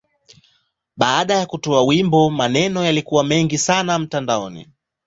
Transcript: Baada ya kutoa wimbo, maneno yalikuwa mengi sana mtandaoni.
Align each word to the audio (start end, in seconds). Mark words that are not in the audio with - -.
Baada 0.97 1.33
ya 1.35 1.45
kutoa 1.45 1.83
wimbo, 1.83 2.29
maneno 2.29 2.85
yalikuwa 2.85 3.23
mengi 3.23 3.57
sana 3.57 3.99
mtandaoni. 3.99 4.67